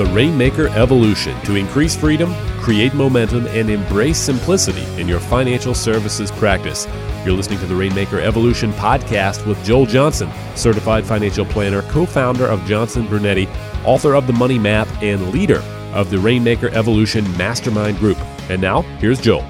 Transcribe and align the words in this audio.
the 0.00 0.14
Rainmaker 0.14 0.68
Evolution 0.68 1.38
to 1.42 1.56
increase 1.56 1.94
freedom, 1.94 2.32
create 2.62 2.94
momentum, 2.94 3.46
and 3.48 3.68
embrace 3.68 4.16
simplicity 4.16 4.82
in 4.98 5.06
your 5.06 5.20
financial 5.20 5.74
services 5.74 6.30
practice. 6.30 6.86
You're 7.22 7.34
listening 7.34 7.58
to 7.58 7.66
the 7.66 7.76
Rainmaker 7.76 8.18
Evolution 8.18 8.72
podcast 8.72 9.46
with 9.46 9.62
Joel 9.62 9.84
Johnson, 9.84 10.30
certified 10.54 11.04
financial 11.04 11.44
planner, 11.44 11.82
co 11.82 12.06
founder 12.06 12.46
of 12.46 12.64
Johnson 12.64 13.06
Brunetti, 13.08 13.46
author 13.84 14.14
of 14.14 14.26
The 14.26 14.32
Money 14.32 14.58
Map, 14.58 14.88
and 15.02 15.32
leader 15.32 15.60
of 15.92 16.08
the 16.08 16.18
Rainmaker 16.18 16.70
Evolution 16.70 17.24
Mastermind 17.36 17.98
Group. 17.98 18.16
And 18.48 18.62
now, 18.62 18.80
here's 19.00 19.20
Joel. 19.20 19.44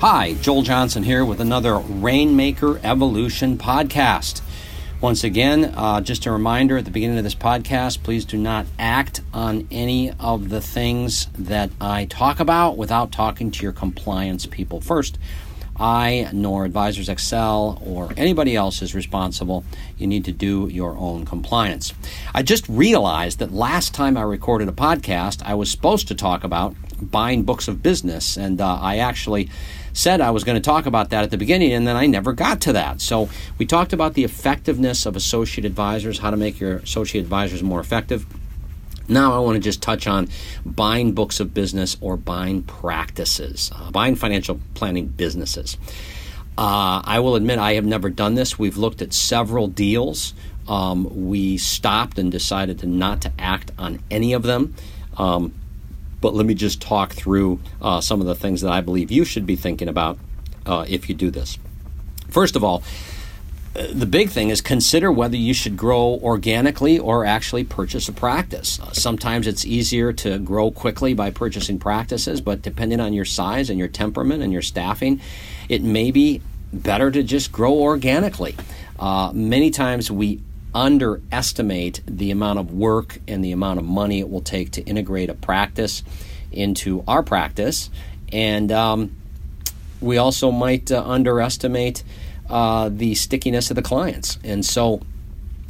Hi, 0.00 0.34
Joel 0.40 0.62
Johnson 0.62 1.04
here 1.04 1.24
with 1.24 1.40
another 1.40 1.78
Rainmaker 1.78 2.80
Evolution 2.82 3.56
podcast. 3.56 4.40
Once 4.98 5.24
again, 5.24 5.66
uh, 5.76 6.00
just 6.00 6.24
a 6.24 6.32
reminder 6.32 6.78
at 6.78 6.86
the 6.86 6.90
beginning 6.90 7.18
of 7.18 7.24
this 7.24 7.34
podcast 7.34 8.02
please 8.02 8.24
do 8.24 8.38
not 8.38 8.64
act 8.78 9.20
on 9.34 9.68
any 9.70 10.10
of 10.18 10.48
the 10.48 10.60
things 10.60 11.26
that 11.38 11.68
I 11.78 12.06
talk 12.06 12.40
about 12.40 12.78
without 12.78 13.12
talking 13.12 13.50
to 13.50 13.62
your 13.62 13.72
compliance 13.72 14.46
people 14.46 14.80
first. 14.80 15.18
I 15.78 16.30
nor 16.32 16.64
Advisors 16.64 17.10
Excel 17.10 17.78
or 17.84 18.10
anybody 18.16 18.56
else 18.56 18.80
is 18.80 18.94
responsible. 18.94 19.64
You 19.98 20.06
need 20.06 20.24
to 20.24 20.32
do 20.32 20.68
your 20.68 20.96
own 20.96 21.26
compliance. 21.26 21.92
I 22.34 22.42
just 22.42 22.66
realized 22.66 23.38
that 23.40 23.52
last 23.52 23.92
time 23.92 24.16
I 24.16 24.22
recorded 24.22 24.66
a 24.66 24.72
podcast, 24.72 25.42
I 25.44 25.52
was 25.52 25.70
supposed 25.70 26.08
to 26.08 26.14
talk 26.14 26.42
about 26.42 26.74
buying 27.02 27.42
books 27.42 27.68
of 27.68 27.82
business, 27.82 28.38
and 28.38 28.58
uh, 28.62 28.78
I 28.80 28.96
actually 28.96 29.50
said 29.96 30.20
I 30.20 30.30
was 30.30 30.44
going 30.44 30.56
to 30.56 30.60
talk 30.60 30.84
about 30.86 31.10
that 31.10 31.24
at 31.24 31.30
the 31.30 31.38
beginning, 31.38 31.72
and 31.72 31.86
then 31.86 31.96
I 31.96 32.06
never 32.06 32.34
got 32.34 32.60
to 32.62 32.74
that. 32.74 33.00
So 33.00 33.30
we 33.58 33.64
talked 33.64 33.94
about 33.94 34.12
the 34.14 34.24
effectiveness 34.24 35.06
of 35.06 35.16
associate 35.16 35.64
advisors, 35.64 36.18
how 36.18 36.30
to 36.30 36.36
make 36.36 36.60
your 36.60 36.76
associate 36.76 37.22
advisors 37.22 37.62
more 37.62 37.80
effective. 37.80 38.26
Now 39.08 39.34
I 39.34 39.38
want 39.38 39.56
to 39.56 39.60
just 39.60 39.82
touch 39.82 40.06
on 40.06 40.28
buying 40.66 41.12
books 41.12 41.40
of 41.40 41.54
business 41.54 41.96
or 42.00 42.16
buying 42.16 42.62
practices, 42.62 43.70
uh, 43.74 43.90
buying 43.90 44.16
financial 44.16 44.60
planning 44.74 45.06
businesses. 45.06 45.78
Uh, 46.58 47.00
I 47.04 47.20
will 47.20 47.34
admit 47.34 47.58
I 47.58 47.74
have 47.74 47.84
never 47.86 48.10
done 48.10 48.34
this. 48.34 48.58
We've 48.58 48.76
looked 48.76 49.00
at 49.00 49.14
several 49.14 49.66
deals. 49.66 50.34
Um, 50.68 51.28
we 51.28 51.56
stopped 51.56 52.18
and 52.18 52.30
decided 52.30 52.80
to 52.80 52.86
not 52.86 53.22
to 53.22 53.32
act 53.38 53.70
on 53.78 54.00
any 54.10 54.34
of 54.34 54.42
them. 54.42 54.74
Um, 55.16 55.54
but 56.20 56.34
let 56.34 56.46
me 56.46 56.54
just 56.54 56.80
talk 56.80 57.12
through 57.12 57.60
uh, 57.80 58.00
some 58.00 58.20
of 58.20 58.26
the 58.26 58.34
things 58.34 58.60
that 58.62 58.72
I 58.72 58.80
believe 58.80 59.10
you 59.10 59.24
should 59.24 59.46
be 59.46 59.56
thinking 59.56 59.88
about 59.88 60.18
uh, 60.64 60.84
if 60.88 61.08
you 61.08 61.14
do 61.14 61.30
this. 61.30 61.58
First 62.28 62.56
of 62.56 62.64
all, 62.64 62.82
uh, 63.76 63.86
the 63.92 64.06
big 64.06 64.30
thing 64.30 64.48
is 64.48 64.60
consider 64.60 65.12
whether 65.12 65.36
you 65.36 65.52
should 65.52 65.76
grow 65.76 66.18
organically 66.22 66.98
or 66.98 67.24
actually 67.24 67.64
purchase 67.64 68.08
a 68.08 68.12
practice. 68.12 68.80
Uh, 68.80 68.92
sometimes 68.92 69.46
it's 69.46 69.64
easier 69.64 70.12
to 70.12 70.38
grow 70.38 70.70
quickly 70.70 71.14
by 71.14 71.30
purchasing 71.30 71.78
practices, 71.78 72.40
but 72.40 72.62
depending 72.62 73.00
on 73.00 73.12
your 73.12 73.24
size 73.24 73.68
and 73.68 73.78
your 73.78 73.88
temperament 73.88 74.42
and 74.42 74.52
your 74.52 74.62
staffing, 74.62 75.20
it 75.68 75.82
may 75.82 76.10
be 76.10 76.40
better 76.72 77.10
to 77.10 77.22
just 77.22 77.52
grow 77.52 77.74
organically. 77.74 78.56
Uh, 78.98 79.30
many 79.34 79.70
times 79.70 80.10
we 80.10 80.40
underestimate 80.76 82.02
the 82.06 82.30
amount 82.30 82.58
of 82.58 82.70
work 82.70 83.18
and 83.26 83.42
the 83.42 83.50
amount 83.50 83.78
of 83.78 83.86
money 83.86 84.20
it 84.20 84.28
will 84.28 84.42
take 84.42 84.70
to 84.72 84.82
integrate 84.82 85.30
a 85.30 85.34
practice 85.34 86.02
into 86.52 87.02
our 87.08 87.22
practice. 87.22 87.88
And 88.30 88.70
um, 88.70 89.16
we 90.02 90.18
also 90.18 90.50
might 90.50 90.92
uh, 90.92 91.02
underestimate 91.02 92.04
uh, 92.50 92.90
the 92.92 93.14
stickiness 93.14 93.70
of 93.70 93.76
the 93.76 93.82
clients. 93.82 94.38
And 94.44 94.64
so 94.64 95.00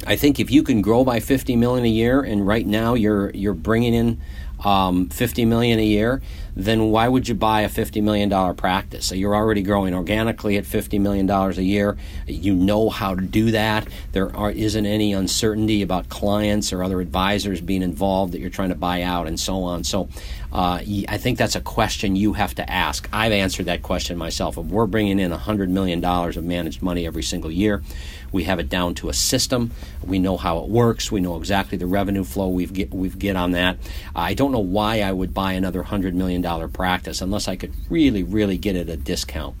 I 0.05 0.17
think 0.17 0.41
if 0.41 0.51
you 0.51 0.61
can 0.61 0.81
grow 0.81 1.05
by 1.05 1.21
50 1.21 1.55
million 1.55 1.85
a 1.85 1.89
year 1.89 2.21
and 2.21 2.45
right 2.45 2.67
now 2.67 2.93
you're 2.93 3.31
you're 3.31 3.53
bringing 3.53 3.93
in 3.93 4.19
um, 4.63 5.09
50 5.09 5.45
million 5.45 5.79
a 5.79 5.85
year, 5.85 6.21
then 6.55 6.89
why 6.89 7.07
would 7.07 7.27
you 7.27 7.35
buy 7.35 7.61
a 7.61 7.69
50 7.69 8.01
million 8.01 8.29
dollar 8.29 8.53
practice? 8.53 9.05
So 9.05 9.15
you're 9.15 9.35
already 9.35 9.61
growing 9.61 9.93
organically 9.93 10.57
at 10.57 10.65
50 10.65 10.97
million 10.99 11.25
dollars 11.27 11.57
a 11.57 11.63
year. 11.63 11.97
You 12.25 12.55
know 12.55 12.89
how 12.89 13.13
to 13.13 13.21
do 13.21 13.51
that. 13.51 13.87
There 14.11 14.35
are, 14.35 14.51
isn't 14.51 14.85
any 14.85 15.13
uncertainty 15.13 15.81
about 15.81 16.09
clients 16.09 16.73
or 16.73 16.83
other 16.83 16.99
advisors 16.99 17.61
being 17.61 17.83
involved 17.83 18.33
that 18.33 18.39
you're 18.39 18.49
trying 18.49 18.69
to 18.69 18.75
buy 18.75 19.03
out 19.03 19.27
and 19.27 19.39
so 19.39 19.63
on. 19.63 19.83
So 19.83 20.09
uh, 20.51 20.79
I 21.07 21.17
think 21.17 21.37
that's 21.37 21.55
a 21.55 21.61
question 21.61 22.15
you 22.15 22.33
have 22.33 22.55
to 22.55 22.69
ask. 22.69 23.07
I've 23.11 23.31
answered 23.31 23.65
that 23.65 23.83
question 23.83 24.17
myself. 24.17 24.57
If 24.57 24.65
we're 24.65 24.85
bringing 24.85 25.19
in 25.19 25.31
100 25.31 25.69
million 25.69 25.99
dollars 25.99 26.37
of 26.37 26.43
managed 26.43 26.81
money 26.81 27.05
every 27.05 27.23
single 27.23 27.51
year, 27.51 27.83
we 28.31 28.45
have 28.45 28.59
it 28.59 28.69
down 28.69 28.95
to 28.95 29.09
a 29.09 29.13
system. 29.13 29.71
We 30.03 30.19
know 30.19 30.37
how 30.37 30.59
it 30.59 30.69
works. 30.69 31.11
We 31.11 31.19
know 31.19 31.37
exactly 31.37 31.77
the 31.77 31.85
revenue 31.85 32.23
flow 32.23 32.47
we 32.47 32.65
get 32.65 32.93
we 32.93 33.09
get 33.09 33.35
on 33.35 33.51
that. 33.51 33.77
I 34.15 34.33
don't 34.33 34.51
know 34.51 34.59
why 34.59 35.01
I 35.01 35.11
would 35.11 35.33
buy 35.33 35.53
another 35.53 35.83
hundred 35.83 36.15
million 36.15 36.41
dollar 36.41 36.67
practice 36.67 37.21
unless 37.21 37.47
I 37.47 37.55
could 37.55 37.73
really, 37.89 38.23
really 38.23 38.57
get 38.57 38.75
it 38.75 38.89
a 38.89 38.97
discount. 38.97 39.55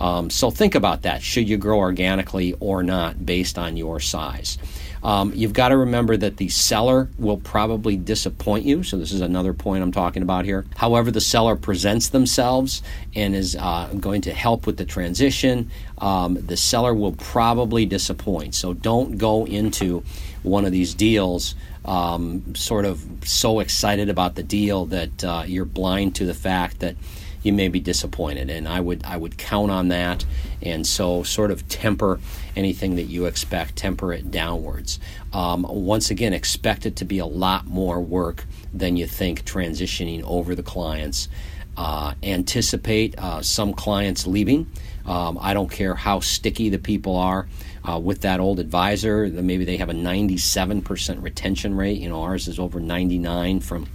Um, 0.00 0.30
so 0.30 0.50
think 0.50 0.74
about 0.74 1.02
that. 1.02 1.22
Should 1.22 1.48
you 1.48 1.58
grow 1.58 1.78
organically 1.78 2.54
or 2.58 2.82
not 2.82 3.24
based 3.24 3.58
on 3.58 3.76
your 3.76 4.00
size? 4.00 4.58
Um, 5.02 5.32
you've 5.34 5.52
got 5.52 5.70
to 5.70 5.78
remember 5.78 6.16
that 6.16 6.36
the 6.36 6.48
seller 6.48 7.08
will 7.18 7.38
probably 7.38 7.96
disappoint 7.96 8.64
you. 8.64 8.82
So, 8.82 8.98
this 8.98 9.12
is 9.12 9.22
another 9.22 9.54
point 9.54 9.82
I'm 9.82 9.92
talking 9.92 10.22
about 10.22 10.44
here. 10.44 10.66
However, 10.76 11.10
the 11.10 11.22
seller 11.22 11.56
presents 11.56 12.10
themselves 12.10 12.82
and 13.14 13.34
is 13.34 13.56
uh, 13.56 13.88
going 13.98 14.20
to 14.22 14.34
help 14.34 14.66
with 14.66 14.76
the 14.76 14.84
transition, 14.84 15.70
um, 15.98 16.34
the 16.34 16.56
seller 16.56 16.92
will 16.92 17.12
probably 17.12 17.86
disappoint. 17.86 18.54
So, 18.54 18.74
don't 18.74 19.16
go 19.16 19.46
into 19.46 20.04
one 20.42 20.66
of 20.66 20.72
these 20.72 20.92
deals 20.92 21.54
um, 21.84 22.54
sort 22.54 22.84
of 22.84 23.02
so 23.24 23.60
excited 23.60 24.08
about 24.10 24.34
the 24.34 24.42
deal 24.42 24.86
that 24.86 25.24
uh, 25.24 25.44
you're 25.46 25.64
blind 25.64 26.14
to 26.16 26.26
the 26.26 26.34
fact 26.34 26.80
that 26.80 26.96
you 27.42 27.52
may 27.52 27.68
be 27.68 27.80
disappointed. 27.80 28.50
And 28.50 28.68
I 28.68 28.80
would 28.80 29.04
I 29.04 29.16
would 29.16 29.38
count 29.38 29.70
on 29.70 29.88
that. 29.88 30.24
And 30.62 30.86
so 30.86 31.22
sort 31.22 31.50
of 31.50 31.68
temper 31.68 32.20
anything 32.56 32.96
that 32.96 33.04
you 33.04 33.26
expect, 33.26 33.76
temper 33.76 34.12
it 34.12 34.30
downwards. 34.30 34.98
Um, 35.32 35.64
once 35.68 36.10
again, 36.10 36.32
expect 36.32 36.86
it 36.86 36.96
to 36.96 37.04
be 37.04 37.18
a 37.18 37.26
lot 37.26 37.66
more 37.66 38.00
work 38.00 38.44
than 38.72 38.96
you 38.96 39.06
think 39.06 39.44
transitioning 39.44 40.22
over 40.24 40.54
the 40.54 40.62
clients. 40.62 41.28
Uh, 41.76 42.14
anticipate 42.22 43.18
uh, 43.18 43.40
some 43.40 43.72
clients 43.72 44.26
leaving. 44.26 44.70
Um, 45.06 45.38
I 45.40 45.54
don't 45.54 45.70
care 45.70 45.94
how 45.94 46.20
sticky 46.20 46.68
the 46.68 46.78
people 46.78 47.16
are 47.16 47.48
uh, 47.88 47.98
with 47.98 48.20
that 48.22 48.38
old 48.38 48.60
advisor. 48.60 49.26
Maybe 49.28 49.64
they 49.64 49.78
have 49.78 49.88
a 49.88 49.94
97% 49.94 51.22
retention 51.22 51.76
rate. 51.76 51.98
You 51.98 52.10
know, 52.10 52.22
ours 52.22 52.48
is 52.48 52.58
over 52.58 52.80
99 52.80 53.60
from 53.60 53.88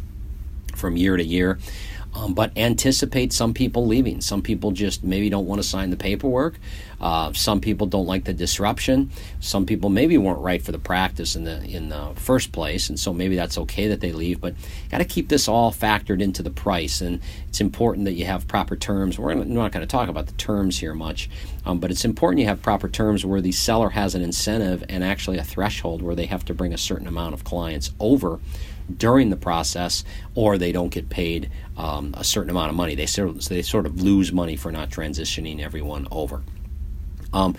from 0.75 0.97
year 0.97 1.15
to 1.15 1.23
year. 1.23 1.57
Um, 2.15 2.33
but 2.33 2.57
anticipate 2.57 3.33
some 3.33 3.53
people 3.53 3.85
leaving. 3.85 4.21
Some 4.21 4.41
people 4.41 4.71
just 4.71 5.03
maybe 5.03 5.29
don't 5.29 5.45
want 5.45 5.61
to 5.61 5.67
sign 5.67 5.89
the 5.89 5.97
paperwork. 5.97 6.57
Uh, 6.99 7.33
some 7.33 7.59
people 7.59 7.87
don't 7.87 8.05
like 8.05 8.23
the 8.23 8.33
disruption. 8.33 9.11
Some 9.41 9.65
people 9.65 9.89
maybe 9.89 10.17
weren't 10.17 10.39
right 10.39 10.61
for 10.61 10.71
the 10.71 10.79
practice 10.79 11.35
in 11.35 11.43
the 11.43 11.61
in 11.65 11.89
the 11.89 12.13
first 12.15 12.51
place, 12.53 12.89
and 12.89 12.97
so 12.97 13.13
maybe 13.13 13.35
that's 13.35 13.57
okay 13.57 13.89
that 13.89 13.99
they 13.99 14.13
leave. 14.13 14.39
But 14.39 14.55
got 14.89 14.99
to 14.99 15.05
keep 15.05 15.27
this 15.27 15.47
all 15.47 15.73
factored 15.73 16.21
into 16.21 16.41
the 16.41 16.49
price, 16.49 17.01
and 17.01 17.19
it's 17.49 17.59
important 17.59 18.05
that 18.05 18.13
you 18.13 18.25
have 18.25 18.47
proper 18.47 18.77
terms. 18.77 19.19
We're 19.19 19.33
not 19.33 19.71
going 19.73 19.85
to 19.85 19.87
talk 19.87 20.07
about 20.07 20.27
the 20.27 20.33
terms 20.33 20.79
here 20.79 20.93
much, 20.93 21.29
um, 21.65 21.79
but 21.79 21.91
it's 21.91 22.05
important 22.05 22.39
you 22.39 22.47
have 22.47 22.61
proper 22.61 22.87
terms 22.87 23.25
where 23.25 23.41
the 23.41 23.51
seller 23.51 23.89
has 23.89 24.15
an 24.15 24.21
incentive 24.21 24.83
and 24.87 25.03
actually 25.03 25.37
a 25.37 25.43
threshold 25.43 26.01
where 26.01 26.15
they 26.15 26.27
have 26.27 26.45
to 26.45 26.53
bring 26.53 26.73
a 26.73 26.77
certain 26.77 27.07
amount 27.07 27.33
of 27.33 27.43
clients 27.43 27.91
over 27.99 28.39
during 28.97 29.29
the 29.29 29.35
process, 29.35 30.03
or 30.35 30.57
they 30.57 30.71
don't 30.71 30.89
get 30.89 31.09
paid 31.09 31.49
um, 31.77 32.13
a 32.17 32.23
certain 32.23 32.49
amount 32.49 32.69
of 32.69 32.75
money. 32.75 32.95
They 32.95 33.05
sort, 33.05 33.29
of, 33.29 33.45
they 33.45 33.61
sort 33.61 33.85
of 33.85 34.01
lose 34.01 34.31
money 34.31 34.55
for 34.55 34.71
not 34.71 34.89
transitioning 34.89 35.61
everyone 35.61 36.07
over. 36.11 36.41
Um, 37.33 37.55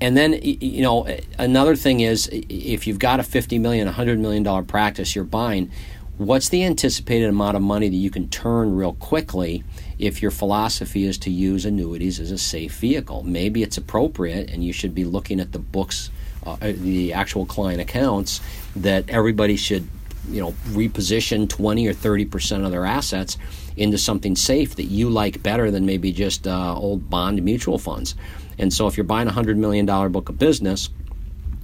and 0.00 0.16
then, 0.16 0.38
you 0.42 0.82
know, 0.82 1.08
another 1.38 1.74
thing 1.74 2.00
is 2.00 2.28
if 2.32 2.86
you've 2.86 3.00
got 3.00 3.18
a 3.18 3.24
$50 3.24 3.60
million, 3.60 3.88
$100 3.88 4.18
million 4.18 4.64
practice 4.64 5.16
you're 5.16 5.24
buying, 5.24 5.70
what's 6.18 6.48
the 6.50 6.64
anticipated 6.64 7.28
amount 7.28 7.56
of 7.56 7.62
money 7.62 7.88
that 7.88 7.96
you 7.96 8.10
can 8.10 8.28
turn 8.28 8.76
real 8.76 8.94
quickly 8.94 9.64
if 9.98 10.22
your 10.22 10.30
philosophy 10.30 11.04
is 11.04 11.18
to 11.18 11.30
use 11.30 11.64
annuities 11.64 12.20
as 12.20 12.30
a 12.30 12.38
safe 12.38 12.76
vehicle? 12.76 13.24
Maybe 13.24 13.64
it's 13.64 13.76
appropriate 13.76 14.50
and 14.50 14.62
you 14.64 14.72
should 14.72 14.94
be 14.94 15.04
looking 15.04 15.40
at 15.40 15.50
the 15.50 15.58
books, 15.58 16.10
uh, 16.46 16.56
the 16.60 17.12
actual 17.12 17.44
client 17.44 17.80
accounts 17.80 18.40
that 18.76 19.08
everybody 19.08 19.56
should 19.56 19.88
you 20.28 20.40
know 20.40 20.52
reposition 20.68 21.48
20 21.48 21.86
or 21.86 21.92
30 21.92 22.24
percent 22.26 22.64
of 22.64 22.70
their 22.70 22.84
assets 22.84 23.36
into 23.76 23.98
something 23.98 24.34
safe 24.36 24.76
that 24.76 24.84
you 24.84 25.08
like 25.08 25.42
better 25.42 25.70
than 25.70 25.86
maybe 25.86 26.12
just 26.12 26.46
uh, 26.46 26.74
old 26.76 27.08
bond 27.08 27.42
mutual 27.42 27.78
funds 27.78 28.14
and 28.58 28.72
so 28.72 28.86
if 28.86 28.96
you're 28.96 29.04
buying 29.04 29.28
a 29.28 29.32
hundred 29.32 29.56
million 29.56 29.86
dollar 29.86 30.08
book 30.08 30.28
of 30.28 30.38
business 30.38 30.90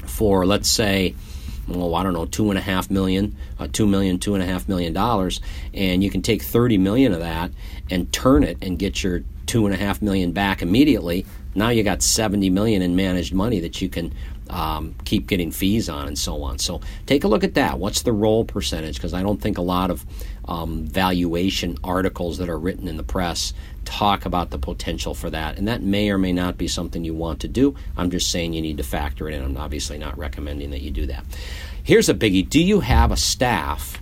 for 0.07 0.47
let's 0.47 0.69
say 0.69 1.15
well, 1.67 1.95
I 1.95 2.03
don't 2.03 2.13
know, 2.13 2.27
two 2.27 2.51
and 2.51 2.59
a 2.59 2.63
half 2.63 2.91
million, 2.91 3.37
uh, 3.59 3.69
two 3.73 3.87
million, 3.87 4.19
two 4.19 4.35
and 4.35 4.43
a 4.43 4.47
half 4.47 4.69
million 4.69 4.93
dollars, 4.93 5.41
and 5.73 6.05
you 6.05 6.11
can 6.11 6.23
take 6.23 6.43
30 6.43 6.79
million 6.79 7.13
of 7.13 7.21
that 7.21 7.51
and 7.91 8.13
turn 8.13 8.45
it 8.45 8.59
and 8.61 8.79
get 8.79 9.03
your 9.03 9.23
two 9.47 9.67
and 9.67 9.75
a 9.75 9.79
half 9.79 10.03
million 10.03 10.33
back 10.33 10.63
immediately. 10.63 11.25
Now 11.55 11.69
you 11.71 11.83
got 11.83 12.03
70 12.03 12.51
million 12.51 12.83
in 12.83 12.97
managed 12.97 13.33
money 13.33 13.61
that 13.61 13.81
you 13.81 13.89
can 13.89 14.13
um, 14.51 14.95
keep 15.05 15.27
getting 15.27 15.51
fees 15.51 15.89
on 15.89 16.07
and 16.07 16.19
so 16.19 16.43
on. 16.43 16.59
So 16.59 16.81
take 17.07 17.25
a 17.25 17.29
look 17.29 17.45
at 17.45 17.55
that. 17.55 17.79
What's 17.79 18.03
the 18.03 18.13
roll 18.13 18.45
percentage? 18.45 18.97
Because 18.97 19.15
I 19.15 19.23
don't 19.23 19.41
think 19.41 19.59
a 19.59 19.63
lot 19.63 19.91
of 19.91 20.05
um, 20.47 20.85
valuation 20.85 21.79
articles 21.83 22.39
that 22.39 22.49
are 22.49 22.59
written 22.59 22.89
in 22.89 22.97
the 22.97 23.03
press 23.03 23.53
talk 23.85 24.25
about 24.25 24.51
the 24.51 24.59
potential 24.59 25.15
for 25.15 25.31
that. 25.31 25.59
And 25.59 25.69
that 25.69 25.83
may 25.83 26.11
or 26.11 26.19
may 26.19 26.33
not 26.33 26.57
be 26.57 26.69
something 26.69 27.05
you 27.05 27.15
want 27.15 27.41
to 27.41 27.49
do. 27.49 27.75
I'm 27.97 28.11
just 28.11 28.31
saying 28.31 28.53
you 28.53 28.63
need 28.63 28.79
to 28.79 28.83
factor 28.83 29.29
it 29.29 29.35
in. 29.35 29.43
I'm 29.43 29.57
obviously 29.57 29.99
not 29.99 30.17
recommending 30.19 30.71
that 30.71 30.81
you 30.81 30.91
do 30.91 31.07
that. 31.07 31.25
Here's 31.83 32.09
a 32.09 32.15
biggie 32.15 32.49
Do 32.49 32.63
you 32.63 32.81
have 32.81 33.13
a 33.13 33.17
staff? 33.17 33.99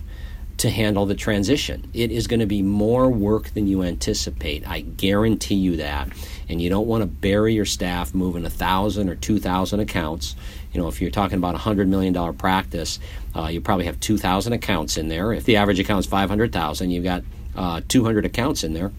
To 0.57 0.69
handle 0.69 1.05
the 1.05 1.15
transition. 1.15 1.89
It 1.93 2.11
is 2.11 2.27
going 2.27 2.39
to 2.39 2.45
be 2.45 2.61
more 2.61 3.09
work 3.09 3.49
than 3.49 3.67
you 3.67 3.83
anticipate. 3.83 4.67
I 4.67 4.81
guarantee 4.81 5.55
you 5.55 5.77
that. 5.77 6.09
And 6.47 6.61
you 6.61 6.69
don't 6.69 6.87
want 6.87 7.01
to 7.01 7.07
bury 7.07 7.53
your 7.53 7.65
staff 7.65 8.13
moving 8.13 8.45
a 8.45 8.49
thousand 8.49 9.09
or 9.09 9.15
two 9.15 9.39
thousand 9.39 9.79
accounts. 9.79 10.35
You 10.71 10.81
know, 10.81 10.87
if 10.87 11.01
you're 11.01 11.11
talking 11.11 11.37
about 11.37 11.55
a 11.55 11.59
hundred 11.59 11.87
million 11.87 12.13
dollar 12.13 12.33
practice, 12.33 12.99
uh, 13.35 13.47
you 13.47 13.61
probably 13.61 13.85
have 13.85 13.99
two 13.99 14.17
thousand 14.17 14.53
accounts 14.53 14.97
in 14.97 15.07
there. 15.07 15.33
If 15.33 15.45
the 15.45 15.57
average 15.57 15.79
account 15.79 16.01
is 16.01 16.05
five 16.05 16.29
hundred 16.29 16.51
thousand, 16.51 16.91
you've 16.91 17.03
got 17.03 17.23
uh, 17.55 17.81
two 17.87 18.03
hundred 18.03 18.25
accounts 18.25 18.63
in 18.63 18.73
there. 18.73 18.91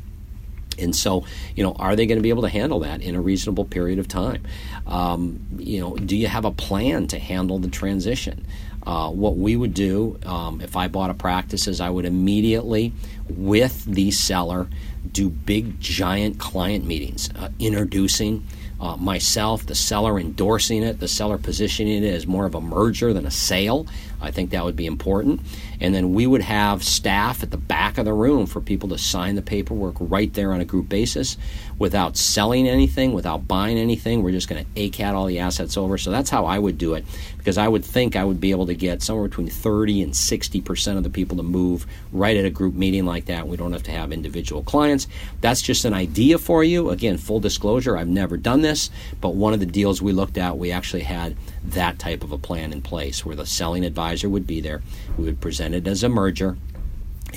And 0.77 0.97
so, 0.97 1.25
you 1.55 1.63
know, 1.63 1.73
are 1.75 1.95
they 1.95 2.05
going 2.07 2.19
to 2.19 2.23
be 2.23 2.31
able 2.31 2.43
to 2.43 2.49
handle 2.49 2.81
that 2.81 3.01
in 3.01 3.15
a 3.15 3.21
reasonable 3.21 3.65
period 3.65 4.01
of 4.01 4.09
time? 4.09 4.43
Um, 4.89 5.47
you 5.57 5.79
know, 5.81 5.95
do 5.95 6.17
you 6.17 6.27
have 6.27 6.45
a 6.45 6.51
plan 6.51 7.07
to 7.09 7.19
handle 7.19 7.61
the 7.61 7.69
transition? 7.69 8.45
Uh, 8.87 9.11
what 9.11 9.37
we 9.37 9.57
would 9.57 9.73
do 9.73 10.19
um, 10.27 10.61
if 10.61 10.77
I 10.77 10.89
bought 10.89 11.11
a 11.11 11.15
practice 11.15 11.67
is 11.67 11.81
I 11.81 11.89
would 11.89 12.05
immediately, 12.05 12.93
with 13.31 13.85
the 13.85 14.11
seller, 14.11 14.69
do 15.11 15.31
big, 15.31 15.81
giant 15.81 16.39
client 16.39 16.85
meetings, 16.85 17.31
uh, 17.37 17.49
introducing 17.59 18.47
uh, 18.81 18.97
myself, 18.97 19.65
the 19.65 19.75
seller 19.75 20.19
endorsing 20.19 20.83
it, 20.83 21.01
the 21.01 21.09
seller 21.09 21.39
positioning 21.39 22.05
it 22.05 22.13
as 22.13 22.27
more 22.27 22.45
of 22.45 22.55
a 22.55 22.61
merger 22.61 23.15
than 23.15 23.25
a 23.25 23.31
sale. 23.31 23.87
I 24.25 24.31
think 24.31 24.51
that 24.51 24.65
would 24.65 24.77
be 24.77 24.87
important. 24.87 25.41
And 25.81 25.95
then 25.95 26.15
we 26.15 26.27
would 26.27 26.43
have 26.43 26.83
staff 26.83 27.43
at 27.43 27.51
the 27.51 27.57
back 27.57 27.99
of 27.99 28.05
the 28.05 28.13
room 28.13 28.47
for 28.47 28.61
people 28.61 28.89
to 28.91 28.99
sign 28.99 29.35
the 29.35 29.43
paperwork 29.43 29.97
right 29.99 30.33
there 30.33 30.53
on 30.53 30.61
a 30.61 30.65
group 30.65 30.89
basis 30.89 31.37
without 31.79 32.17
selling 32.17 32.69
anything, 32.69 33.13
without 33.13 33.47
buying 33.47 33.79
anything. 33.79 34.23
We're 34.23 34.31
just 34.31 34.49
going 34.49 34.65
to 34.65 34.71
ACAT 34.81 35.15
all 35.15 35.27
the 35.27 35.41
assets 35.41 35.77
over. 35.77 35.99
So 35.99 36.11
that's 36.11 36.31
how 36.31 36.47
I 36.47 36.59
would 36.59 36.79
do 36.79 36.95
it 36.95 37.05
because 37.45 37.59
I 37.59 37.69
would 37.69 37.85
think 37.85 38.17
I 38.17 38.25
would 38.25 38.41
be 38.41 38.53
able 38.53 38.67
to 38.67 38.75
get 38.75 39.03
somewhere 39.03 39.29
between 39.29 39.49
30 39.49 40.03
and 40.03 40.13
60% 40.13 40.97
of 40.97 41.03
the 41.03 41.11
people 41.11 41.37
to 41.37 41.43
move 41.43 41.87
right 42.11 42.37
at 42.37 42.47
a 42.47 42.51
group 42.51 42.75
meeting 42.75 43.05
like 43.05 43.27
that. 43.27 43.47
We 43.47 43.59
don't 43.59 43.73
have 43.73 43.83
to 43.83 43.91
have 43.91 44.13
individual 44.13 44.63
clients. 44.63 45.07
That's 45.43 45.61
just 45.61 45.85
an 45.85 45.93
idea 45.93 46.39
for 46.39 46.65
you. 46.65 46.89
Again, 46.89 47.19
full 47.19 47.41
disclosure, 47.41 47.99
I've 47.99 48.09
never 48.09 48.39
done 48.39 48.63
this, 48.63 48.91
but 49.21 49.35
one 49.35 49.53
of 49.53 49.61
the 49.61 49.67
deals 49.67 50.01
we 50.01 50.13
looked 50.13 50.39
at, 50.39 50.57
we 50.57 50.73
actually 50.73 51.03
had 51.03 51.37
that 51.65 51.99
type 51.99 52.23
of 52.25 52.33
a 52.33 52.39
plan 52.39 52.73
in 52.73 52.81
place 52.81 53.25
where 53.25 53.37
the 53.37 53.47
selling 53.47 53.85
advisor 53.85 54.14
would 54.23 54.47
be 54.47 54.61
there. 54.61 54.83
We 55.19 55.25
would 55.25 55.41
present 55.41 55.75
it 55.75 55.87
as 55.87 56.03
a 56.03 56.09
merger. 56.09 56.57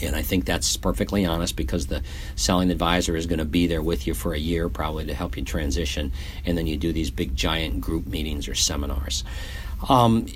And 0.02 0.16
I 0.16 0.22
think 0.22 0.46
that's 0.46 0.78
perfectly 0.78 1.26
honest 1.26 1.56
because 1.56 1.88
the 1.88 2.04
selling 2.36 2.70
advisor 2.70 3.16
is 3.16 3.26
going 3.26 3.40
to 3.40 3.46
be 3.46 3.66
there 3.66 3.82
with 3.82 4.06
you 4.06 4.14
for 4.14 4.34
a 4.34 4.38
year, 4.38 4.70
probably 4.70 5.06
to 5.06 5.14
help 5.14 5.38
you 5.38 5.44
transition. 5.44 6.12
And 6.46 6.58
then 6.58 6.68
you 6.68 6.78
do 6.78 6.94
these 6.94 7.10
big, 7.10 7.36
giant 7.36 7.82
group 7.82 8.06
meetings 8.06 8.48
or 8.48 8.54
seminars. 8.54 9.24
Um, 9.90 10.28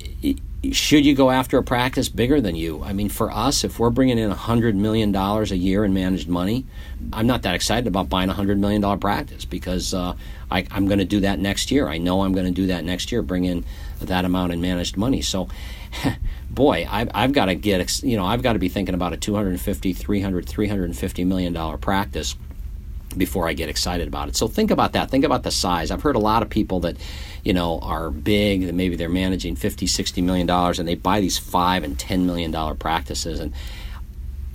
should 0.70 1.04
you 1.04 1.14
go 1.14 1.30
after 1.30 1.58
a 1.58 1.62
practice 1.62 2.08
bigger 2.08 2.40
than 2.40 2.54
you? 2.54 2.84
I 2.84 2.92
mean, 2.92 3.08
for 3.08 3.32
us, 3.32 3.64
if 3.64 3.80
we're 3.80 3.90
bringing 3.90 4.16
in 4.16 4.30
$100 4.30 4.74
million 4.74 5.14
a 5.14 5.42
year 5.54 5.84
in 5.84 5.92
managed 5.92 6.28
money, 6.28 6.66
I'm 7.12 7.26
not 7.26 7.42
that 7.42 7.56
excited 7.56 7.88
about 7.88 8.08
buying 8.08 8.30
a 8.30 8.34
$100 8.34 8.58
million 8.58 8.98
practice 9.00 9.44
because 9.44 9.92
uh, 9.92 10.14
I, 10.52 10.64
am 10.70 10.86
going 10.86 11.00
to 11.00 11.04
do 11.04 11.20
that 11.20 11.40
next 11.40 11.72
year. 11.72 11.88
I 11.88 11.98
know 11.98 12.22
I'm 12.22 12.32
going 12.32 12.46
to 12.46 12.52
do 12.52 12.68
that 12.68 12.84
next 12.84 13.10
year, 13.10 13.22
bring 13.22 13.44
in 13.44 13.64
that 14.00 14.24
amount 14.24 14.52
in 14.52 14.60
managed 14.60 14.96
money. 14.96 15.20
So, 15.20 15.48
boy, 16.50 16.86
I've, 16.88 17.10
I've 17.12 17.32
got 17.32 17.46
to 17.46 17.56
get, 17.56 18.00
you 18.04 18.16
know, 18.16 18.24
I've 18.24 18.42
got 18.42 18.52
to 18.52 18.60
be 18.60 18.68
thinking 18.68 18.94
about 18.94 19.12
a 19.12 19.16
250, 19.16 19.92
300, 19.92 20.46
350 20.48 21.24
million 21.24 21.52
dollar 21.52 21.76
practice 21.76 22.36
before 23.16 23.48
I 23.48 23.52
get 23.52 23.68
excited 23.68 24.08
about 24.08 24.28
it. 24.28 24.36
So 24.36 24.48
think 24.48 24.70
about 24.70 24.92
that. 24.92 25.10
Think 25.10 25.24
about 25.24 25.42
the 25.42 25.50
size. 25.50 25.90
I've 25.90 26.02
heard 26.02 26.16
a 26.16 26.20
lot 26.20 26.42
of 26.42 26.50
people 26.50 26.80
that, 26.80 26.96
you 27.44 27.52
know, 27.52 27.78
are 27.80 28.10
big, 28.10 28.66
that 28.66 28.74
maybe 28.74 28.96
they're 28.96 29.08
managing 29.08 29.56
50, 29.56 29.86
60 29.86 30.22
million 30.22 30.46
dollars 30.46 30.78
and 30.78 30.88
they 30.88 30.94
buy 30.94 31.20
these 31.20 31.38
5 31.38 31.84
and 31.84 31.98
10 31.98 32.26
million 32.26 32.50
dollar 32.50 32.74
practices 32.74 33.40
and 33.40 33.52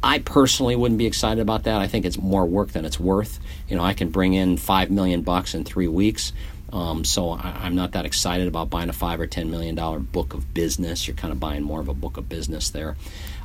I 0.03 0.19
personally 0.19 0.75
wouldn't 0.75 0.99
be 0.99 1.07
excited 1.07 1.41
about 1.41 1.63
that. 1.63 1.81
I 1.81 1.87
think 1.87 2.05
it's 2.05 2.19
more 2.19 2.45
work 2.45 2.69
than 2.69 2.85
it's 2.85 2.99
worth. 2.99 3.39
You 3.67 3.75
know, 3.75 3.83
I 3.83 3.93
can 3.93 4.09
bring 4.09 4.33
in 4.33 4.57
5 4.57 4.91
million 4.91 5.23
bucks 5.23 5.55
in 5.55 5.63
3 5.63 5.87
weeks. 5.87 6.33
Um, 6.71 7.05
so 7.05 7.31
I, 7.31 7.65
am 7.65 7.75
not 7.75 7.93
that 7.93 8.05
excited 8.05 8.47
about 8.47 8.69
buying 8.69 8.89
a 8.89 8.93
five 8.93 9.21
or 9.21 9.27
ten 9.27 9.49
million 9.49 9.75
dollar 9.75 9.99
book 9.99 10.33
of 10.33 10.53
business. 10.53 11.07
You're 11.07 11.15
kind 11.15 11.31
of 11.31 11.39
buying 11.39 11.63
more 11.63 11.79
of 11.79 11.87
a 11.87 11.93
book 11.93 12.17
of 12.17 12.27
business 12.27 12.69
there. 12.71 12.97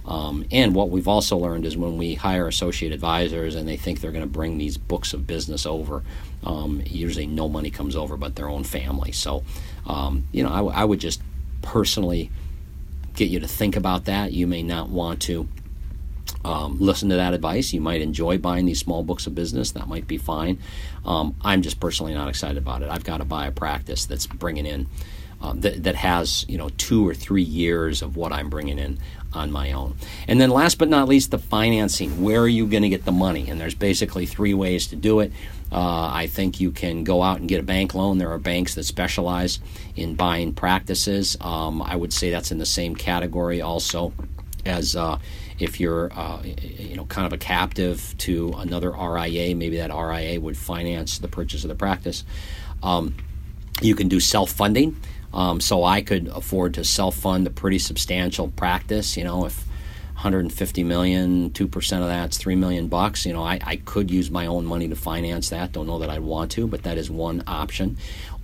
Um, 0.04 0.44
and 0.50 0.74
what 0.74 0.90
we've 0.90 1.08
also 1.08 1.36
learned 1.36 1.64
is 1.64 1.76
when 1.76 1.96
we 1.96 2.14
hire 2.14 2.48
associate 2.48 2.92
advisors 2.92 3.54
and 3.54 3.68
they 3.68 3.76
think 3.76 4.00
they're 4.00 4.10
going 4.10 4.24
to 4.24 4.30
bring 4.30 4.58
these 4.58 4.76
books 4.76 5.12
of 5.12 5.26
business 5.26 5.64
over, 5.64 6.02
um, 6.44 6.82
usually 6.84 7.26
no 7.26 7.48
money 7.48 7.70
comes 7.70 7.94
over 7.94 8.16
but 8.16 8.34
their 8.34 8.48
own 8.48 8.64
family. 8.64 9.12
So, 9.12 9.44
um, 9.86 10.24
you 10.32 10.42
know, 10.42 10.50
I, 10.50 10.56
w- 10.56 10.74
I 10.74 10.84
would 10.84 10.98
just 10.98 11.22
personally 11.62 12.30
get 13.14 13.28
you 13.28 13.40
to 13.40 13.48
think 13.48 13.76
about 13.76 14.06
that. 14.06 14.32
You 14.32 14.46
may 14.46 14.62
not 14.62 14.88
want 14.88 15.22
to 15.22 15.48
um, 16.44 16.78
listen 16.80 17.08
to 17.10 17.16
that 17.16 17.34
advice. 17.34 17.72
You 17.72 17.80
might 17.80 18.00
enjoy 18.00 18.38
buying 18.38 18.66
these 18.66 18.80
small 18.80 19.02
books 19.02 19.26
of 19.26 19.34
business. 19.34 19.72
That 19.72 19.86
might 19.86 20.08
be 20.08 20.18
fine. 20.18 20.58
Um, 21.04 21.36
I'm 21.42 21.62
just 21.62 21.78
personally 21.78 22.14
not 22.14 22.28
excited 22.28 22.58
about 22.58 22.82
it. 22.82 22.90
I've 22.90 23.04
got 23.04 23.18
to 23.18 23.24
buy 23.24 23.46
a 23.46 23.52
practice 23.52 24.06
that's 24.06 24.26
bringing 24.26 24.66
in 24.66 24.88
um, 25.42 25.60
that, 25.60 25.82
that 25.82 25.96
has 25.96 26.46
you 26.48 26.56
know 26.56 26.70
two 26.70 27.06
or 27.06 27.14
three 27.14 27.42
years 27.42 28.00
of 28.00 28.16
what 28.16 28.32
I'm 28.32 28.48
bringing 28.48 28.78
in 28.78 28.98
on 29.34 29.50
my 29.50 29.72
own. 29.72 29.96
And 30.28 30.40
then 30.40 30.50
last 30.50 30.78
but 30.78 30.88
not 30.88 31.08
least, 31.08 31.30
the 31.30 31.38
financing. 31.38 32.22
Where 32.22 32.40
are 32.40 32.48
you 32.48 32.66
going 32.66 32.82
to 32.82 32.88
get 32.88 33.04
the 33.04 33.12
money? 33.12 33.48
And 33.48 33.60
there's 33.60 33.74
basically 33.74 34.26
three 34.26 34.54
ways 34.54 34.86
to 34.88 34.96
do 34.96 35.20
it. 35.20 35.32
Uh, 35.70 36.10
I 36.12 36.26
think 36.26 36.60
you 36.60 36.70
can 36.70 37.02
go 37.02 37.22
out 37.22 37.40
and 37.40 37.48
get 37.48 37.60
a 37.60 37.62
bank 37.62 37.94
loan. 37.94 38.18
There 38.18 38.30
are 38.30 38.38
banks 38.38 38.74
that 38.74 38.84
specialize 38.84 39.58
in 39.96 40.14
buying 40.14 40.52
practices. 40.52 41.36
Um, 41.40 41.80
I 41.80 41.96
would 41.96 42.12
say 42.12 42.30
that's 42.30 42.52
in 42.52 42.58
the 42.58 42.66
same 42.66 42.94
category 42.94 43.62
also 43.62 44.12
as 44.66 44.94
uh, 44.94 45.18
if 45.58 45.80
you're 45.80 46.12
uh, 46.12 46.42
you 46.44 46.96
know 46.96 47.06
kind 47.06 47.26
of 47.26 47.32
a 47.32 47.38
captive 47.38 48.14
to 48.18 48.52
another 48.58 48.90
RIA. 48.90 49.56
Maybe 49.56 49.78
that 49.78 49.90
RIA 49.90 50.38
would 50.40 50.58
finance 50.58 51.18
the 51.18 51.28
purchase 51.28 51.64
of 51.64 51.68
the 51.68 51.74
practice. 51.74 52.24
Um, 52.82 53.14
you 53.80 53.94
can 53.94 54.08
do 54.08 54.20
self 54.20 54.50
funding. 54.50 55.00
Um, 55.34 55.60
so 55.60 55.84
I 55.84 56.02
could 56.02 56.28
afford 56.28 56.74
to 56.74 56.84
self 56.84 57.16
fund 57.16 57.46
a 57.46 57.50
pretty 57.50 57.78
substantial 57.78 58.48
practice. 58.48 59.16
You 59.16 59.24
know, 59.24 59.46
if 59.46 59.66
150 60.14 60.84
million, 60.84 61.50
2% 61.50 62.00
of 62.00 62.06
that's 62.06 62.38
3 62.38 62.54
million 62.54 62.86
bucks, 62.86 63.26
you 63.26 63.32
know, 63.32 63.42
I, 63.42 63.58
I 63.64 63.76
could 63.76 64.08
use 64.08 64.30
my 64.30 64.46
own 64.46 64.64
money 64.64 64.86
to 64.88 64.94
finance 64.94 65.48
that. 65.48 65.72
Don't 65.72 65.88
know 65.88 65.98
that 65.98 66.10
I'd 66.10 66.20
want 66.20 66.52
to, 66.52 66.68
but 66.68 66.84
that 66.84 66.96
is 66.96 67.10
one 67.10 67.42
option. 67.48 67.96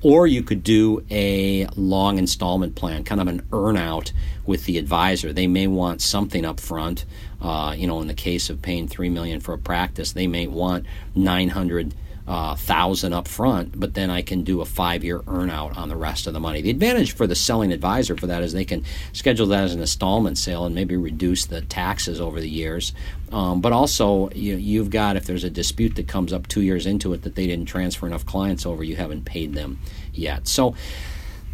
Or 0.02 0.26
you 0.26 0.42
could 0.42 0.64
do 0.64 1.04
a 1.11 1.66
long 1.76 2.18
installment 2.18 2.75
plan, 2.75 3.04
kind 3.04 3.21
of 3.21 3.28
an 3.28 3.42
earnout 3.50 4.12
with 4.45 4.64
the 4.64 4.78
advisor. 4.78 5.33
They 5.33 5.47
may 5.47 5.68
want 5.68 6.02
something 6.02 6.45
up 6.45 6.59
front. 6.59 7.04
Uh, 7.40 7.75
you 7.76 7.87
know, 7.87 8.00
in 8.00 8.09
the 8.09 8.14
case 8.14 8.50
of 8.50 8.61
paying 8.61 8.88
3 8.88 9.09
million 9.11 9.38
for 9.40 9.54
a 9.54 9.59
practice, 9.59 10.12
they 10.12 10.26
may 10.26 10.49
want 10.49 10.85
900 11.14 11.95
uh, 12.28 12.54
thousand 12.54 13.14
up 13.14 13.26
front, 13.26 13.80
but 13.80 13.94
then 13.94 14.11
I 14.11 14.20
can 14.20 14.42
do 14.42 14.61
a 14.61 14.66
five 14.66 15.02
year 15.02 15.20
earnout 15.20 15.78
on 15.78 15.88
the 15.88 15.97
rest 15.97 16.26
of 16.26 16.35
the 16.35 16.40
money. 16.40 16.61
The 16.61 16.68
advantage 16.68 17.12
for 17.12 17.26
the 17.26 17.35
selling 17.35 17.73
advisor 17.73 18.16
for 18.16 18.26
that 18.26 18.42
is 18.42 18.52
they 18.52 18.66
can 18.66 18.85
schedule 19.14 19.47
that 19.47 19.64
as 19.64 19.75
an 19.75 19.80
installment 19.80 20.37
sale 20.37 20.66
and 20.66 20.75
maybe 20.75 20.94
reduce 20.94 21.47
the 21.47 21.62
taxes 21.62 22.20
over 22.20 22.38
the 22.38 22.49
years. 22.49 22.92
Um, 23.32 23.62
but 23.62 23.73
also, 23.73 24.28
you, 24.30 24.56
you've 24.56 24.90
got 24.90 25.16
if 25.16 25.25
there's 25.25 25.44
a 25.44 25.50
dispute 25.50 25.97
that 25.97 26.06
comes 26.06 26.35
up 26.35 26.47
two 26.49 26.61
years 26.61 26.85
into 26.85 27.14
it 27.14 27.23
that 27.23 27.35
they 27.35 27.47
didn't 27.47 27.66
transfer 27.66 28.06
enough 28.06 28.26
clients 28.26 28.66
over, 28.66 28.85
you 28.85 28.97
haven't 28.97 29.25
paid 29.25 29.54
them 29.54 29.78
yet. 30.12 30.47
So 30.49 30.75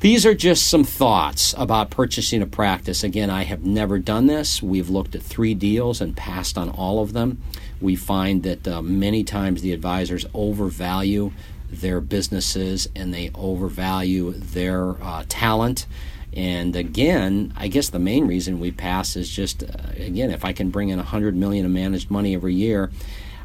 these 0.01 0.27
are 0.27 0.35
just 0.35 0.67
some 0.67 0.85
thoughts 0.85 1.55
about 1.57 1.91
purchasing 1.91 2.43
a 2.43 2.47
practice. 2.47 3.03
Again, 3.03 3.31
I 3.31 3.45
have 3.45 3.65
never 3.65 3.99
done 3.99 4.27
this. 4.27 4.63
We've 4.63 4.91
looked 4.91 5.15
at 5.15 5.23
three 5.23 5.55
deals 5.55 6.01
and 6.01 6.17
passed 6.17 6.59
on 6.59 6.69
all 6.69 7.03
of 7.03 7.13
them. 7.13 7.41
We 7.81 7.97
find 7.97 8.43
that 8.43 8.69
uh, 8.69 8.83
many 8.83 9.25
times 9.25 9.63
the 9.63 9.73
advisors 9.73 10.27
overvalue 10.35 11.33
their 11.71 12.01
businesses 12.01 12.89
and 12.95 13.13
they 13.13 13.31
overvalue 13.35 14.33
their 14.33 15.03
uh, 15.03 15.25
talent. 15.29 15.87
And 16.37 16.75
again, 16.75 17.53
I 17.57 17.69
guess 17.69 17.91
the 17.91 17.99
main 17.99 18.27
reason 18.27 18.61
we 18.61 18.73
pass 18.73 19.17
is 19.17 19.31
just 19.31 19.63
uh, 19.63 19.67
again, 19.97 20.31
if 20.31 20.45
I 20.45 20.53
can 20.53 20.71
bring 20.71 20.89
in 20.89 20.99
100 20.99 21.37
million 21.37 21.65
of 21.65 21.71
managed 21.71 22.11
money 22.11 22.35
every 22.35 22.55
year, 22.55 22.91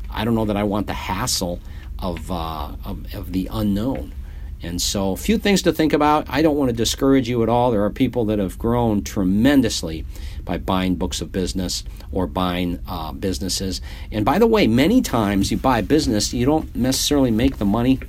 I 0.09 0.25
don't 0.25 0.35
know 0.35 0.45
that 0.45 0.57
I 0.57 0.63
want 0.63 0.87
the 0.87 0.93
hassle 0.93 1.59
of, 1.99 2.31
uh, 2.31 2.71
of, 2.83 3.13
of 3.13 3.31
the 3.31 3.47
unknown. 3.51 4.13
And 4.61 4.81
so, 4.81 5.13
a 5.13 5.17
few 5.17 5.37
things 5.37 5.61
to 5.61 5.71
think 5.71 5.93
about. 5.93 6.29
I 6.29 6.41
don't 6.41 6.57
want 6.57 6.69
to 6.69 6.75
discourage 6.75 7.29
you 7.29 7.43
at 7.43 7.49
all. 7.49 7.71
There 7.71 7.83
are 7.83 7.89
people 7.89 8.25
that 8.25 8.39
have 8.39 8.59
grown 8.59 9.03
tremendously 9.03 10.05
by 10.43 10.57
buying 10.57 10.95
books 10.95 11.21
of 11.21 11.31
business 11.31 11.83
or 12.11 12.27
buying 12.27 12.79
uh, 12.87 13.13
businesses. 13.13 13.81
And 14.11 14.25
by 14.25 14.37
the 14.37 14.47
way, 14.47 14.67
many 14.67 15.01
times 15.01 15.51
you 15.51 15.57
buy 15.57 15.79
a 15.79 15.83
business, 15.83 16.33
you 16.33 16.45
don't 16.45 16.75
necessarily 16.75 17.31
make 17.31 17.57
the 17.57 17.65
money 17.65 17.99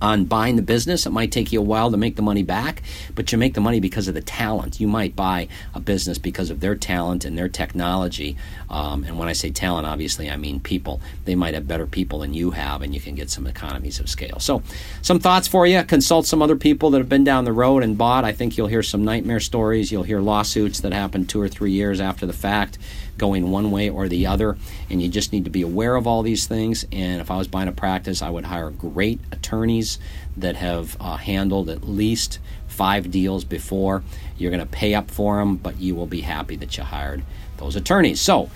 on 0.00 0.24
buying 0.24 0.56
the 0.56 0.62
business. 0.62 1.06
It 1.06 1.10
might 1.10 1.32
take 1.32 1.52
you 1.52 1.60
a 1.60 1.64
while 1.64 1.90
to 1.90 1.96
make 1.96 2.16
the 2.16 2.22
money 2.22 2.42
back, 2.42 2.82
but 3.14 3.32
you 3.32 3.38
make 3.38 3.54
the 3.54 3.60
money 3.60 3.80
because 3.80 4.08
of 4.08 4.14
the 4.14 4.20
talent. 4.20 4.80
You 4.80 4.88
might 4.88 5.16
buy 5.16 5.48
a 5.74 5.80
business 5.80 6.18
because 6.18 6.50
of 6.50 6.60
their 6.60 6.74
talent 6.74 7.24
and 7.24 7.36
their 7.36 7.48
technology. 7.48 8.36
Um, 8.70 9.04
and 9.04 9.18
when 9.18 9.28
I 9.28 9.32
say 9.32 9.50
talent, 9.50 9.86
obviously 9.86 10.30
I 10.30 10.36
mean 10.36 10.60
people. 10.60 11.00
They 11.24 11.34
might 11.34 11.54
have 11.54 11.66
better 11.66 11.86
people 11.86 12.20
than 12.20 12.34
you 12.34 12.52
have, 12.52 12.82
and 12.82 12.94
you 12.94 13.00
can 13.00 13.14
get 13.14 13.30
some 13.30 13.46
economies 13.46 14.00
of 14.00 14.08
scale. 14.08 14.38
So, 14.38 14.62
some 15.02 15.18
thoughts 15.18 15.48
for 15.48 15.66
you. 15.66 15.82
Consult 15.84 16.26
some 16.26 16.42
other 16.42 16.56
people 16.56 16.90
that 16.90 16.98
have 16.98 17.08
been 17.08 17.24
down 17.24 17.44
the 17.44 17.52
road 17.52 17.82
and 17.82 17.96
bought. 17.96 18.24
I 18.24 18.32
think 18.32 18.56
you'll 18.56 18.68
hear 18.68 18.82
some 18.82 19.04
nightmare 19.04 19.40
stories. 19.40 19.90
You'll 19.90 20.02
hear 20.02 20.20
lawsuits 20.20 20.80
that 20.80 20.92
happen 20.92 21.26
two 21.26 21.40
or 21.40 21.48
three 21.48 21.72
years 21.72 22.00
after 22.00 22.26
the 22.26 22.32
fact 22.32 22.78
going 23.16 23.50
one 23.50 23.70
way 23.70 23.90
or 23.90 24.08
the 24.08 24.26
other. 24.26 24.56
And 24.88 25.02
you 25.02 25.08
just 25.08 25.32
need 25.32 25.44
to 25.44 25.50
be 25.50 25.62
aware 25.62 25.96
of 25.96 26.06
all 26.06 26.22
these 26.22 26.46
things. 26.46 26.86
And 26.92 27.20
if 27.20 27.30
I 27.30 27.36
was 27.36 27.48
buying 27.48 27.68
a 27.68 27.72
practice, 27.72 28.22
I 28.22 28.30
would 28.30 28.44
hire 28.44 28.70
great 28.70 29.20
attorneys 29.32 29.87
that 30.36 30.56
have 30.56 30.96
uh, 31.00 31.16
handled 31.16 31.70
at 31.70 31.88
least 31.88 32.38
five 32.66 33.10
deals 33.10 33.44
before. 33.44 34.02
You're 34.36 34.50
going 34.50 34.60
to 34.60 34.66
pay 34.66 34.94
up 34.94 35.10
for 35.10 35.38
them, 35.38 35.56
but 35.56 35.80
you 35.80 35.94
will 35.94 36.06
be 36.06 36.20
happy 36.20 36.56
that 36.56 36.76
you 36.76 36.84
hired 36.84 37.22
those 37.56 37.76
attorneys. 37.76 38.20
So, 38.20 38.50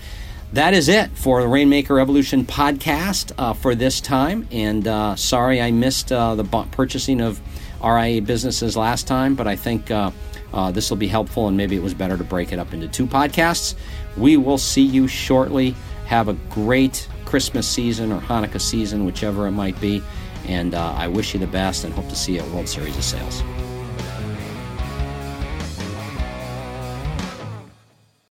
that 0.53 0.75
is 0.75 0.87
it 0.87 1.09
for 1.17 1.41
the 1.41 1.47
Rainmaker 1.47 1.99
Evolution 1.99 2.45
podcast 2.45 3.31
uh, 3.39 3.53
for 3.53 3.73
this 3.73 3.99
time. 3.99 4.47
And 4.51 4.87
uh, 4.87 5.15
sorry 5.15 5.59
I 5.59 5.71
missed 5.71 6.11
uh, 6.11 6.35
the 6.35 6.43
purchasing 6.43 7.21
of 7.21 7.41
RIA 7.83 8.21
businesses 8.21 8.77
last 8.77 9.07
time, 9.07 9.33
but 9.33 9.47
I 9.47 9.55
think 9.55 9.89
uh, 9.89 10.11
uh, 10.53 10.71
this 10.71 10.91
will 10.91 10.97
be 10.97 11.07
helpful, 11.07 11.47
and 11.47 11.57
maybe 11.57 11.75
it 11.75 11.81
was 11.81 11.95
better 11.95 12.17
to 12.17 12.23
break 12.23 12.53
it 12.53 12.59
up 12.59 12.71
into 12.71 12.87
two 12.87 13.07
podcasts. 13.07 13.73
We 14.15 14.37
will 14.37 14.59
see 14.59 14.83
you 14.83 15.07
shortly. 15.07 15.75
Have 16.05 16.27
a 16.27 16.33
great 16.33 17.07
Christmas 17.25 17.67
season 17.67 18.11
or 18.11 18.21
Hanukkah 18.21 18.61
season, 18.61 19.05
whichever 19.05 19.47
it 19.47 19.51
might 19.51 19.79
be. 19.81 20.03
And 20.47 20.73
uh, 20.73 20.93
I 20.97 21.07
wish 21.07 21.33
you 21.33 21.39
the 21.39 21.47
best 21.47 21.83
and 21.83 21.93
hope 21.93 22.09
to 22.09 22.15
see 22.15 22.33
you 22.35 22.41
at 22.41 22.49
World 22.49 22.67
Series 22.67 22.97
of 22.97 23.03
Sales. 23.03 23.41